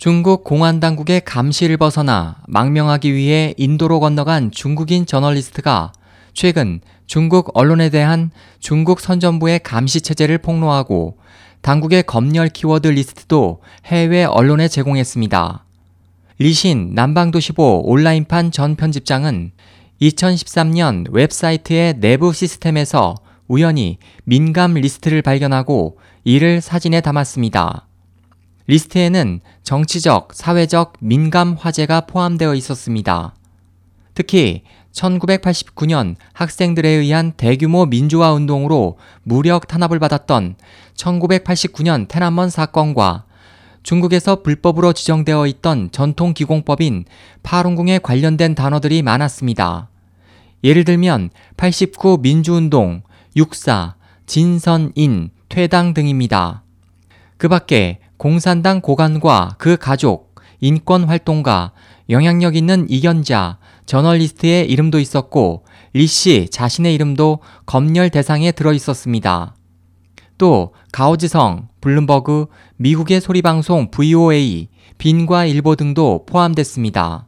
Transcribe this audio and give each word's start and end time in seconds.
중국 0.00 0.44
공안 0.44 0.80
당국의 0.80 1.20
감시를 1.26 1.76
벗어나 1.76 2.38
망명하기 2.48 3.12
위해 3.12 3.52
인도로 3.58 4.00
건너간 4.00 4.50
중국인 4.50 5.04
저널리스트가 5.04 5.92
최근 6.32 6.80
중국 7.04 7.50
언론에 7.52 7.90
대한 7.90 8.30
중국 8.60 9.00
선전부의 9.00 9.58
감시 9.58 10.00
체제를 10.00 10.38
폭로하고 10.38 11.18
당국의 11.60 12.04
검열 12.04 12.48
키워드 12.48 12.88
리스트도 12.88 13.60
해외 13.84 14.24
언론에 14.24 14.68
제공했습니다. 14.68 15.66
리신 16.38 16.92
남방도시보 16.94 17.82
온라인판 17.84 18.52
전 18.52 18.76
편집장은 18.76 19.52
2013년 20.00 21.10
웹사이트의 21.10 22.00
내부 22.00 22.32
시스템에서 22.32 23.16
우연히 23.48 23.98
민감 24.24 24.72
리스트를 24.72 25.20
발견하고 25.20 25.98
이를 26.24 26.62
사진에 26.62 27.02
담았습니다. 27.02 27.89
리스트에는 28.66 29.40
정치적, 29.62 30.34
사회적 30.34 30.94
민감 31.00 31.56
화제가 31.58 32.02
포함되어 32.02 32.54
있었습니다. 32.54 33.34
특히 34.14 34.62
1989년 34.92 36.16
학생들에 36.32 36.88
의한 36.88 37.32
대규모 37.32 37.86
민주화 37.86 38.32
운동으로 38.32 38.98
무력 39.22 39.68
탄압을 39.68 39.98
받았던 39.98 40.56
1989년 40.94 42.08
테난먼 42.08 42.50
사건과 42.50 43.24
중국에서 43.82 44.42
불법으로 44.42 44.92
지정되어 44.92 45.46
있던 45.46 45.90
전통 45.90 46.34
기공법인 46.34 47.04
파룬궁에 47.42 48.00
관련된 48.00 48.54
단어들이 48.54 49.02
많았습니다. 49.02 49.88
예를 50.62 50.84
들면 50.84 51.30
89 51.56 52.18
민주운동, 52.20 53.02
육사, 53.36 53.94
진선인, 54.26 55.30
퇴당 55.48 55.94
등입니다. 55.94 56.62
그 57.38 57.48
밖에 57.48 57.98
공산당 58.20 58.82
고관과 58.82 59.54
그 59.56 59.78
가족, 59.78 60.34
인권활동가, 60.60 61.72
영향력 62.10 62.54
있는 62.54 62.84
이견자, 62.90 63.56
저널리스트의 63.86 64.70
이름도 64.70 65.00
있었고 65.00 65.64
리 65.94 66.06
씨 66.06 66.48
자신의 66.50 66.94
이름도 66.96 67.38
검열 67.64 68.10
대상에 68.10 68.52
들어 68.52 68.74
있었습니다. 68.74 69.56
또 70.36 70.74
가오지성, 70.92 71.68
블룸버그, 71.80 72.48
미국의 72.76 73.22
소리방송 73.22 73.90
VOA, 73.90 74.68
빈과 74.98 75.46
일보 75.46 75.76
등도 75.76 76.26
포함됐습니다. 76.26 77.26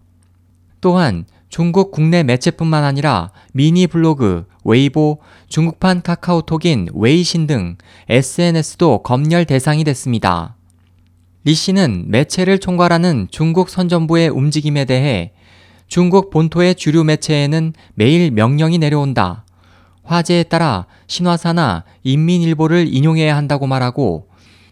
또한 0.83 1.25
중국 1.49 1.91
국내 1.91 2.23
매체뿐만 2.23 2.85
아니라 2.85 3.31
미니 3.55 3.87
블로그, 3.87 4.45
웨이보, 4.63 5.21
중국판 5.49 6.03
카카오톡인 6.03 6.89
웨이신 6.93 7.47
등 7.47 7.79
SNS도 8.11 9.03
검열 9.03 9.47
대상이 9.47 9.85
됐습니다. 9.85 10.57
리 11.45 11.55
씨는 11.55 12.05
매체를 12.07 12.61
총괄하는 12.61 13.27
중국 13.33 13.69
선전부의 13.69 14.29
움직임에 14.29 14.85
대해 14.85 15.33
중국 15.89 16.31
본토의 16.31 16.77
주류 16.77 17.03
매체에는 17.03 17.73
매일 17.95 18.31
명령이 18.31 18.79
내려온다. 18.79 19.45
화제에 20.05 20.45
따라 20.45 20.87
신화사나 21.09 21.85
인민일보를 22.05 22.93
인용해야 22.93 23.37
한다고 23.37 23.67
말하고 23.67 24.29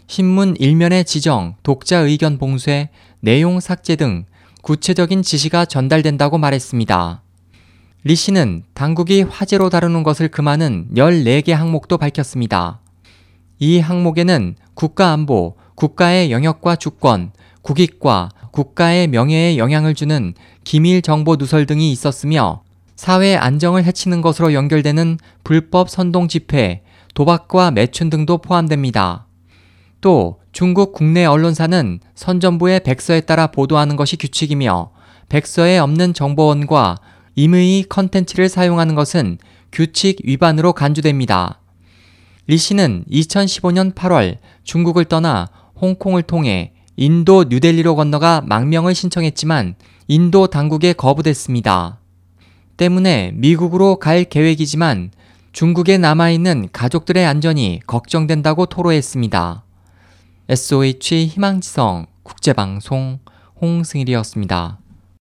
신문 0.07 0.55
일면의 0.59 1.05
지정, 1.05 1.57
독자 1.63 1.99
의견 1.99 2.39
봉쇄, 2.39 2.89
내용 3.21 3.59
삭제 3.59 3.97
등 3.97 4.25
구체적인 4.63 5.23
지시가 5.23 5.65
전달된다고 5.65 6.39
말했습니다. 6.39 7.23
리 8.05 8.15
씨는 8.15 8.63
당국이 8.75 9.23
화제로 9.23 9.71
다루는 9.71 10.05
것을 10.05 10.29
금하는 10.29 10.89
14개 10.95 11.51
항목도 11.51 11.99
밝혔습니다. 11.99 12.81
이 13.59 13.79
항목에는 13.79 14.57
국가안보, 14.75 15.57
국가의 15.81 16.31
영역과 16.31 16.77
주권, 16.77 17.33
국익과 17.63 18.29
국가의 18.51 19.09
명예에 19.09 19.57
영향을 19.57 19.95
주는 19.95 20.35
기밀 20.63 21.01
정보 21.01 21.37
누설 21.37 21.65
등이 21.65 21.91
있었으며 21.91 22.63
사회 22.97 23.35
안정을 23.35 23.85
해치는 23.85 24.21
것으로 24.21 24.53
연결되는 24.53 25.17
불법 25.43 25.89
선동 25.89 26.29
집회, 26.29 26.83
도박과 27.15 27.71
매춘 27.71 28.11
등도 28.11 28.39
포함됩니다. 28.43 29.27
또 30.03 30.41
중국 30.53 30.93
국내 30.93 31.25
언론사는 31.25 32.01
선전부의 32.15 32.81
백서에 32.81 33.23
따라 33.23 33.47
보도하는 33.47 33.97
것이 33.97 34.17
규칙이며 34.17 34.91
백서에 35.31 35.79
없는 35.79 36.13
정보원과 36.13 36.99
임의 37.37 37.85
컨텐츠를 37.85 38.51
사용하는 38.51 38.95
것은 38.95 39.39
규칙 39.73 40.19
위반으로 40.25 40.75
간주됩니다. 40.75 41.59
리 42.47 42.59
씨는 42.59 43.05
2015년 43.11 43.95
8월 43.95 44.37
중국을 44.65 45.07
떠나 45.07 45.49
홍콩을 45.81 46.23
통해 46.23 46.73
인도 46.97 47.45
뉴델리로 47.49 47.97
건너가 47.97 48.43
망명을 48.47 48.95
신청했지만 48.95 49.75
인도 50.09 50.49
당국에 50.49 50.93
거부됐습니다. 50.93 51.99
때문에 52.77 53.33
미국으로 53.35 53.97
갈 53.97 54.25
계획이지만 54.25 55.11
중국에 55.53 55.99
남아있는 55.99 56.69
가족들의 56.73 57.25
안전이 57.25 57.81
걱정된다고 57.87 58.67
토로했습니다. 58.67 59.65
SOH 60.49 61.27
희망지성 61.27 62.07
국제방송 62.23 63.19
홍승일이었습니다. 63.61 64.79